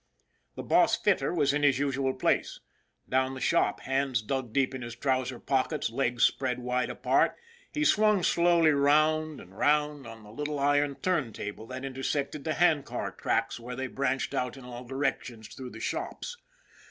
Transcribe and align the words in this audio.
The 0.55 0.63
boss 0.63 0.97
fitter 0.99 1.31
was 1.31 1.53
in 1.53 1.61
his 1.61 1.77
usual 1.77 2.15
place. 2.15 2.59
Down 3.07 3.35
the 3.35 3.39
shop, 3.39 3.81
hands 3.81 4.23
dug 4.23 4.51
deep 4.51 4.73
in 4.73 4.81
his 4.81 4.95
trousers 4.95 5.41
pockets, 5.45 5.91
legs 5.91 6.23
spread 6.23 6.57
wide 6.57 6.89
apart, 6.89 7.37
he 7.71 7.85
swung 7.85 8.23
slowly 8.23 8.71
round 8.71 9.39
and 9.39 9.55
round 9.55 10.07
on 10.07 10.23
the 10.23 10.31
little 10.31 10.57
iron 10.57 10.95
turntable 10.95 11.67
that 11.67 11.85
intersected 11.85 12.45
the 12.45 12.55
hand 12.55 12.83
car 12.83 13.11
tracks 13.11 13.59
where 13.59 13.75
they 13.75 13.85
branched 13.85 14.33
out 14.33 14.57
in 14.57 14.63
all 14.65 14.85
directions 14.85 15.49
through 15.49 15.69
the 15.69 15.79
shops. 15.79 16.35